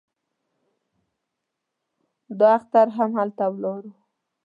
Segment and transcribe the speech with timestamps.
[2.39, 3.91] دا اختر هم هلته ولاړو.